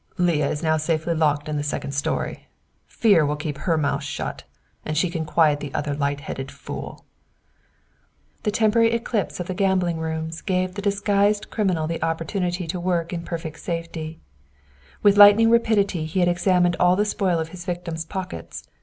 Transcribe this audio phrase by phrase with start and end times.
[0.17, 2.47] "Leah is safely locked in the second story.
[2.87, 4.45] Fear will keep her mouth shut,
[4.83, 7.05] and she can quiet the other light headed fool."
[8.41, 13.13] The temporary eclipse of the gambling rooms gave the disguised criminal an opportunity to work
[13.13, 14.19] in perfect safety.
[15.03, 18.67] With lightning rapidity he had examined all the spoil of his victim's pockets.